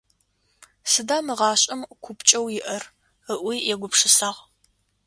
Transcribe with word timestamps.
Сыда 0.91 1.17
мы 1.25 1.33
гъашӀэм 1.39 1.81
купкӀэу 2.03 2.47
иӀэр?- 2.59 2.91
ыӀуи 3.33 3.57
егупшысагъ. 3.73 4.39